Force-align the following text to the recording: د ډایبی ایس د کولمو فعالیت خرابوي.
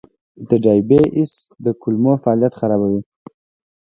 د 0.49 0.51
ډایبی 0.63 1.01
ایس 1.17 1.31
د 1.63 1.65
کولمو 1.81 2.13
فعالیت 2.23 2.53
خرابوي. 2.59 3.01